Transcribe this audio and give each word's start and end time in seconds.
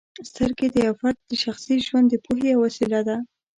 سترګې 0.29 0.67
د 0.71 0.75
یو 0.87 0.93
فرد 1.01 1.17
د 1.29 1.31
شخصي 1.43 1.75
ژوند 1.87 2.07
د 2.09 2.15
پوهې 2.25 2.47
یوه 2.53 2.61
وسیله 2.65 2.99
ده. 3.07 3.17